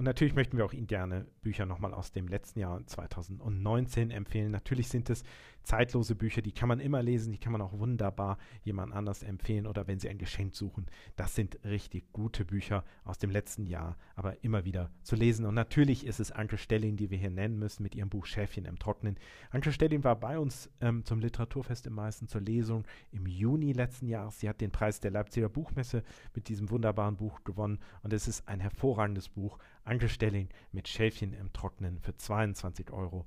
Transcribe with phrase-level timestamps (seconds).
[0.00, 4.50] Und natürlich möchten wir auch Ihnen gerne Bücher nochmal aus dem letzten Jahr 2019 empfehlen.
[4.50, 5.24] Natürlich sind es
[5.62, 9.66] zeitlose Bücher, die kann man immer lesen, die kann man auch wunderbar jemand anders empfehlen
[9.66, 10.86] oder wenn Sie ein Geschenk suchen.
[11.16, 15.44] Das sind richtig gute Bücher aus dem letzten Jahr, aber immer wieder zu lesen.
[15.44, 18.64] Und natürlich ist es Anke Stelling, die wir hier nennen müssen mit ihrem Buch Schäfchen
[18.64, 19.18] im Trocknen.
[19.50, 24.08] Anke Stelling war bei uns ähm, zum Literaturfest im Meißen zur Lesung im Juni letzten
[24.08, 24.40] Jahres.
[24.40, 26.02] Sie hat den Preis der Leipziger Buchmesse
[26.34, 29.58] mit diesem wunderbaren Buch gewonnen und es ist ein hervorragendes Buch.
[29.90, 33.26] Anke Stelling mit Schäfchen im Trocknen für 22 Euro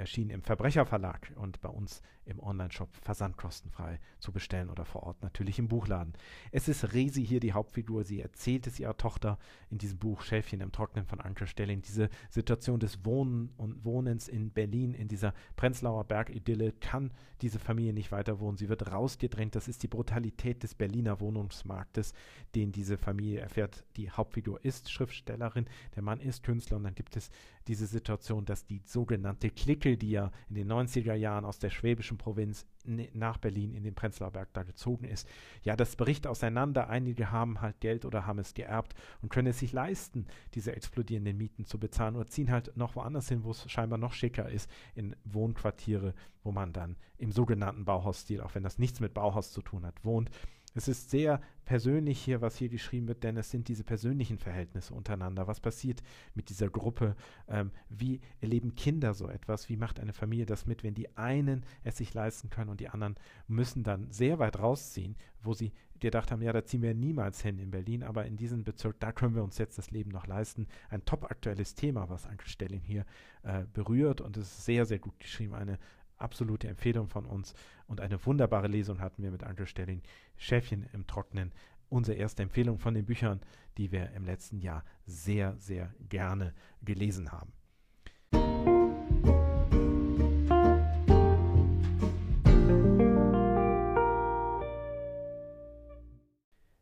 [0.00, 5.58] erschien im Verbrecherverlag und bei uns im Onlineshop versandkostenfrei zu bestellen oder vor Ort natürlich
[5.58, 6.14] im Buchladen.
[6.52, 8.04] Es ist Resi hier die Hauptfigur.
[8.04, 11.82] Sie erzählt es ihrer Tochter in diesem Buch Schäfchen im Trocknen von Anke Stelling.
[11.82, 17.92] Diese Situation des Wohnen und Wohnens in Berlin, in dieser Prenzlauer Bergidylle, kann diese Familie
[17.92, 18.56] nicht weiter wohnen.
[18.56, 19.54] Sie wird rausgedrängt.
[19.54, 22.14] Das ist die Brutalität des Berliner Wohnungsmarktes,
[22.54, 23.84] den diese Familie erfährt.
[23.96, 25.66] Die Hauptfigur ist Schriftstellerin,
[25.96, 27.30] der Mann ist Künstler und dann gibt es
[27.66, 32.18] diese Situation, dass die sogenannte Clique, die ja in den 90er Jahren aus der schwäbischen
[32.18, 35.28] Provinz nach Berlin in den Prenzlauer Berg da gezogen ist.
[35.62, 36.88] Ja, das bricht auseinander.
[36.88, 41.36] Einige haben halt Geld oder haben es geerbt und können es sich leisten, diese explodierenden
[41.36, 44.70] Mieten zu bezahlen oder ziehen halt noch woanders hin, wo es scheinbar noch schicker ist,
[44.94, 49.62] in Wohnquartiere, wo man dann im sogenannten Bauhausstil, auch wenn das nichts mit Bauhaus zu
[49.62, 50.30] tun hat, wohnt.
[50.74, 54.94] Es ist sehr persönlich hier, was hier geschrieben wird, denn es sind diese persönlichen Verhältnisse
[54.94, 55.46] untereinander.
[55.46, 56.02] Was passiert
[56.34, 57.16] mit dieser Gruppe?
[57.48, 59.68] Ähm, wie erleben Kinder so etwas?
[59.68, 62.88] Wie macht eine Familie das mit, wenn die einen es sich leisten können und die
[62.88, 67.42] anderen müssen dann sehr weit rausziehen, wo sie gedacht haben, ja, da ziehen wir niemals
[67.42, 70.26] hin in Berlin, aber in diesem Bezirk, da können wir uns jetzt das Leben noch
[70.26, 70.66] leisten.
[70.88, 73.04] Ein top aktuelles Thema, was Anke Stelling hier
[73.42, 75.54] äh, berührt und es ist sehr, sehr gut geschrieben.
[75.54, 75.78] Eine
[76.20, 77.54] absolute Empfehlung von uns
[77.86, 80.02] und eine wunderbare Lesung hatten wir mit Anke Stelling.
[80.36, 81.52] Schäfchen im Trocknen.
[81.88, 83.40] Unsere erste Empfehlung von den Büchern,
[83.76, 87.52] die wir im letzten Jahr sehr, sehr gerne gelesen haben.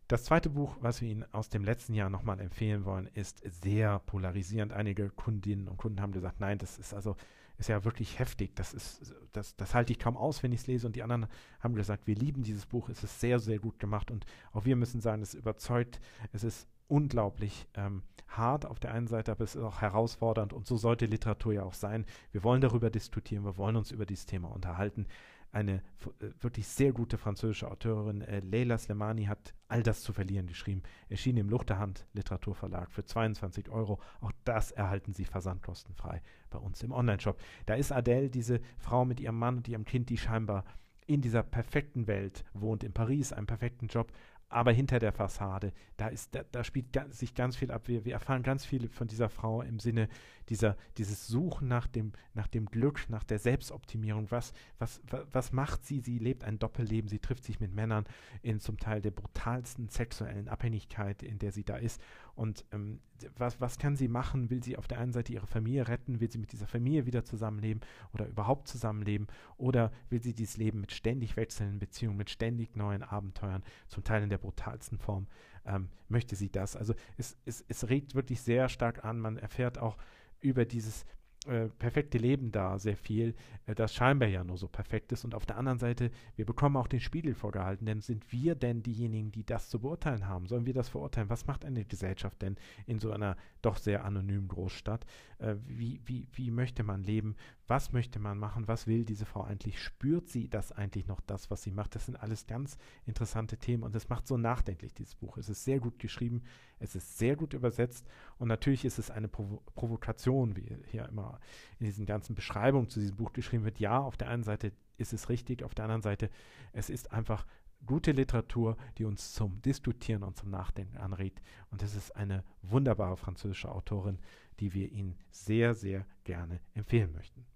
[0.08, 3.98] Das zweite Buch, was wir Ihnen aus dem letzten Jahr nochmal empfehlen wollen, ist sehr
[3.98, 4.72] polarisierend.
[4.72, 7.14] Einige Kundinnen und Kunden haben gesagt, nein, das ist also
[7.58, 8.54] ist ja wirklich heftig.
[8.54, 10.86] Das ist, das, das halte ich kaum aus, wenn ich es lese.
[10.86, 11.26] Und die anderen
[11.60, 12.88] haben gesagt, wir lieben dieses Buch.
[12.88, 14.10] Es ist sehr, sehr gut gemacht.
[14.10, 16.00] Und auch wir müssen sagen, es überzeugt.
[16.32, 20.52] Es ist unglaublich ähm, hart auf der einen Seite, aber es ist auch herausfordernd.
[20.52, 22.06] Und so sollte Literatur ja auch sein.
[22.32, 23.44] Wir wollen darüber diskutieren.
[23.44, 25.06] Wir wollen uns über dieses Thema unterhalten
[25.52, 25.82] eine
[26.20, 30.82] äh, wirklich sehr gute französische Autorin, äh, Leila Slemani, hat All das zu verlieren geschrieben.
[31.08, 34.00] Erschien im Luchterhand Literaturverlag für 22 Euro.
[34.20, 37.38] Auch das erhalten Sie versandkostenfrei bei uns im Onlineshop.
[37.66, 40.64] Da ist Adele, diese Frau mit ihrem Mann und ihrem Kind, die scheinbar
[41.06, 44.12] in dieser perfekten Welt wohnt, in Paris, einen perfekten Job,
[44.50, 47.86] aber hinter der Fassade, da, ist, da, da spielt ganz, sich ganz viel ab.
[47.86, 50.08] Wir, wir, erfahren ganz viel von dieser Frau im Sinne
[50.48, 54.30] dieser, dieses Suchen nach dem, nach dem Glück, nach der Selbstoptimierung.
[54.30, 56.00] Was, was, was, was macht sie?
[56.00, 58.04] Sie lebt ein Doppelleben, sie trifft sich mit Männern
[58.40, 62.00] in zum Teil der brutalsten sexuellen Abhängigkeit, in der sie da ist.
[62.38, 63.00] Und ähm,
[63.36, 64.48] was, was kann sie machen?
[64.48, 66.20] Will sie auf der einen Seite ihre Familie retten?
[66.20, 67.80] Will sie mit dieser Familie wieder zusammenleben
[68.14, 69.26] oder überhaupt zusammenleben?
[69.56, 74.22] Oder will sie dieses Leben mit ständig wechselnden Beziehungen, mit ständig neuen Abenteuern, zum Teil
[74.22, 75.26] in der brutalsten Form,
[75.66, 76.76] ähm, möchte sie das?
[76.76, 79.18] Also es, es, es regt wirklich sehr stark an.
[79.18, 79.96] Man erfährt auch
[80.40, 81.04] über dieses
[81.48, 83.34] äh, perfekte Leben da sehr viel,
[83.66, 85.24] äh, das scheinbar ja nur so perfekt ist.
[85.24, 88.82] Und auf der anderen Seite, wir bekommen auch den Spiegel vorgehalten, denn sind wir denn
[88.82, 90.46] diejenigen, die das zu beurteilen haben?
[90.46, 91.30] Sollen wir das verurteilen?
[91.30, 95.06] Was macht eine Gesellschaft denn in so einer doch sehr anonymen Großstadt?
[95.38, 97.34] Äh, wie, wie, wie möchte man leben?
[97.66, 98.68] Was möchte man machen?
[98.68, 99.82] Was will diese Frau eigentlich?
[99.82, 101.94] Spürt sie das eigentlich noch, das, was sie macht?
[101.94, 105.36] Das sind alles ganz interessante Themen und es macht so nachdenklich, dieses Buch.
[105.36, 106.42] Es ist sehr gut geschrieben,
[106.78, 108.06] es ist sehr gut übersetzt
[108.38, 111.37] und natürlich ist es eine Provo Provokation, wie hier immer
[111.78, 113.80] in diesen ganzen Beschreibungen zu diesem Buch geschrieben wird.
[113.80, 116.30] Ja, auf der einen Seite ist es richtig, auf der anderen Seite,
[116.72, 117.46] es ist einfach
[117.86, 121.40] gute Literatur, die uns zum Diskutieren und zum Nachdenken anregt.
[121.70, 124.18] Und es ist eine wunderbare französische Autorin,
[124.60, 127.46] die wir Ihnen sehr, sehr gerne empfehlen möchten.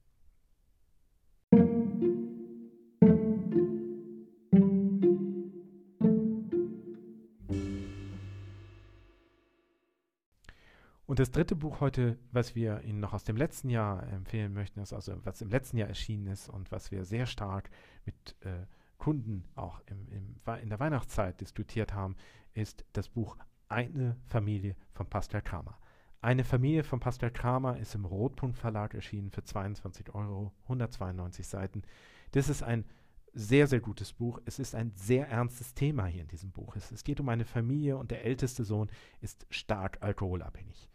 [11.13, 14.81] Und das dritte Buch heute, was wir Ihnen noch aus dem letzten Jahr empfehlen möchten,
[14.81, 17.69] ist also was im letzten Jahr erschienen ist und was wir sehr stark
[18.07, 18.65] mit äh,
[18.97, 22.17] Kunden auch im, im, in der Weihnachtszeit diskutiert haben,
[22.55, 23.37] ist das Buch
[23.69, 25.79] Eine Familie von Pascal Kramer.
[26.23, 31.83] Eine Familie von Pascal Kramer ist im Rotpunkt Verlag erschienen für 22 Euro, 192 Seiten.
[32.31, 32.87] Das ist ein
[33.35, 34.41] sehr, sehr gutes Buch.
[34.47, 36.75] Es ist ein sehr ernstes Thema hier in diesem Buch.
[36.75, 40.89] Es, es geht um eine Familie und der älteste Sohn ist stark alkoholabhängig.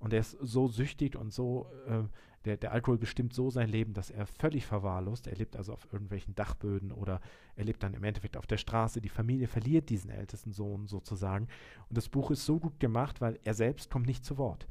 [0.00, 2.02] Und er ist so süchtig und so, äh,
[2.44, 5.26] der, der Alkohol bestimmt so sein Leben, dass er völlig verwahrlost.
[5.26, 7.20] Er lebt also auf irgendwelchen Dachböden oder
[7.56, 9.00] er lebt dann im Endeffekt auf der Straße.
[9.00, 11.48] Die Familie verliert diesen ältesten Sohn sozusagen.
[11.88, 14.66] Und das Buch ist so gut gemacht, weil er selbst kommt nicht zu Wort.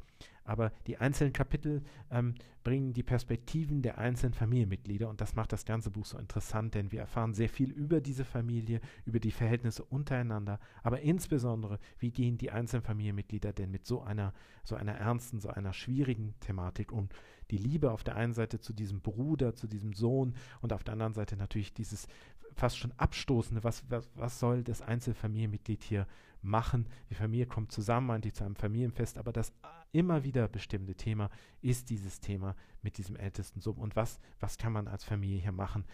[0.50, 2.34] Aber die einzelnen Kapitel ähm,
[2.64, 6.92] bringen die Perspektiven der einzelnen Familienmitglieder und das macht das ganze Buch so interessant, denn
[6.92, 12.40] wir erfahren sehr viel über diese Familie, über die Verhältnisse untereinander, aber insbesondere, wie gehen
[12.40, 14.34] die einzelnen Familienmitglieder denn mit so einer,
[14.64, 17.10] so einer ernsten, so einer schwierigen Thematik um.
[17.52, 20.94] Die Liebe auf der einen Seite zu diesem Bruder, zu diesem Sohn und auf der
[20.94, 22.08] anderen Seite natürlich dieses
[22.56, 26.08] fast schon Abstoßende, was, was, was soll das Einzelfamilienmitglied hier
[26.42, 26.88] machen?
[27.10, 29.54] Die Familie kommt zusammen eigentlich zu einem Familienfest, aber das
[29.92, 31.30] immer wieder bestimmte Thema
[31.62, 33.78] ist dieses Thema mit diesem ältesten Sohn.
[33.78, 35.86] Und was, was kann man als Familie hier machen?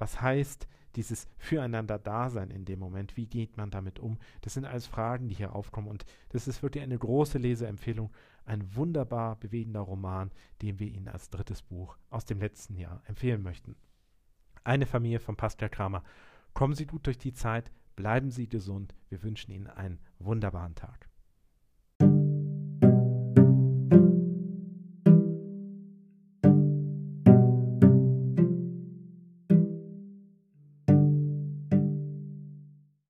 [0.00, 0.66] Was heißt
[0.96, 3.18] dieses Füreinander-Dasein in dem Moment?
[3.18, 4.18] Wie geht man damit um?
[4.40, 5.88] Das sind alles Fragen, die hier aufkommen.
[5.88, 8.10] Und das ist wirklich eine große Leseempfehlung.
[8.46, 10.30] Ein wunderbar bewegender Roman,
[10.62, 13.76] den wir Ihnen als drittes Buch aus dem letzten Jahr empfehlen möchten.
[14.64, 16.02] Eine Familie von Pascal Kramer.
[16.54, 18.94] Kommen Sie gut durch die Zeit, bleiben Sie gesund.
[19.10, 21.09] Wir wünschen Ihnen einen wunderbaren Tag.